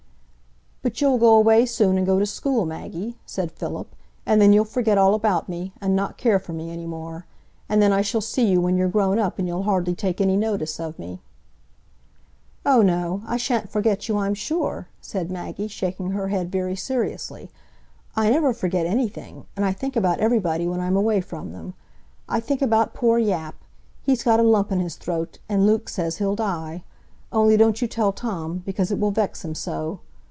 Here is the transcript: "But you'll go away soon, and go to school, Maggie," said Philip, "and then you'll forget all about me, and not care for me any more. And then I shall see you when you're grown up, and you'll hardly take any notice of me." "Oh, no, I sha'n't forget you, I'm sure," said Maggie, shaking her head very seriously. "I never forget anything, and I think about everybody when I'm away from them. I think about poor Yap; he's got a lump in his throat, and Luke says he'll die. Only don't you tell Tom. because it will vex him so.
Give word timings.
"But 0.83 0.99
you'll 0.99 1.19
go 1.19 1.37
away 1.37 1.67
soon, 1.67 1.95
and 1.99 2.07
go 2.07 2.17
to 2.17 2.25
school, 2.25 2.65
Maggie," 2.65 3.15
said 3.23 3.51
Philip, 3.51 3.95
"and 4.25 4.41
then 4.41 4.51
you'll 4.51 4.65
forget 4.65 4.97
all 4.97 5.13
about 5.13 5.47
me, 5.47 5.73
and 5.79 5.95
not 5.95 6.17
care 6.17 6.39
for 6.39 6.53
me 6.53 6.71
any 6.71 6.87
more. 6.87 7.27
And 7.69 7.79
then 7.79 7.93
I 7.93 8.01
shall 8.01 8.19
see 8.19 8.47
you 8.47 8.59
when 8.59 8.75
you're 8.77 8.87
grown 8.89 9.19
up, 9.19 9.37
and 9.37 9.47
you'll 9.47 9.61
hardly 9.61 9.93
take 9.93 10.19
any 10.19 10.35
notice 10.35 10.79
of 10.79 10.97
me." 10.97 11.21
"Oh, 12.65 12.81
no, 12.81 13.21
I 13.27 13.37
sha'n't 13.37 13.69
forget 13.69 14.09
you, 14.09 14.17
I'm 14.17 14.33
sure," 14.33 14.87
said 15.01 15.29
Maggie, 15.29 15.67
shaking 15.67 16.11
her 16.11 16.29
head 16.29 16.51
very 16.51 16.75
seriously. 16.75 17.51
"I 18.15 18.31
never 18.31 18.51
forget 18.51 18.87
anything, 18.87 19.45
and 19.55 19.63
I 19.63 19.73
think 19.73 19.95
about 19.95 20.19
everybody 20.19 20.67
when 20.67 20.79
I'm 20.79 20.97
away 20.97 21.21
from 21.21 21.51
them. 21.51 21.75
I 22.27 22.39
think 22.39 22.59
about 22.63 22.95
poor 22.95 23.19
Yap; 23.19 23.53
he's 24.01 24.23
got 24.23 24.39
a 24.39 24.43
lump 24.43 24.71
in 24.71 24.79
his 24.79 24.95
throat, 24.95 25.37
and 25.47 25.67
Luke 25.67 25.89
says 25.89 26.17
he'll 26.17 26.35
die. 26.35 26.83
Only 27.31 27.55
don't 27.55 27.83
you 27.83 27.87
tell 27.87 28.11
Tom. 28.11 28.63
because 28.65 28.91
it 28.91 28.97
will 28.97 29.11
vex 29.11 29.45
him 29.45 29.53
so. 29.53 29.99